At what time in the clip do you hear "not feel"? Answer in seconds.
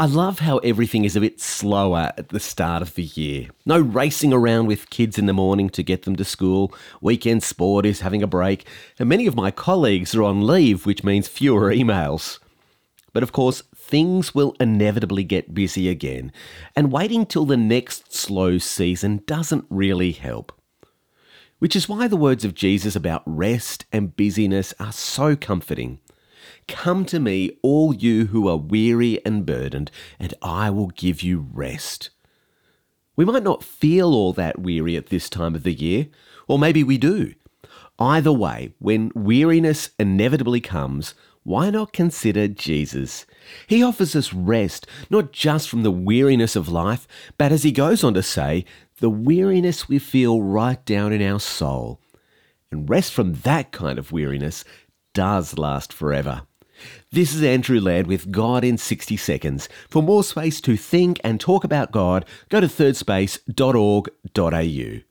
33.42-34.14